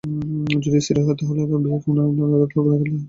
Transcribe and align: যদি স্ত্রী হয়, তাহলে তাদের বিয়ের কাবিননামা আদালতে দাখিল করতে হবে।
যদি 0.63 0.79
স্ত্রী 0.79 0.99
হয়, 0.99 1.17
তাহলে 1.19 1.41
তাদের 1.41 1.59
বিয়ের 1.63 1.81
কাবিননামা 1.81 2.23
আদালতে 2.27 2.47
দাখিল 2.47 2.65
করতে 2.65 2.79
হবে। 2.79 2.97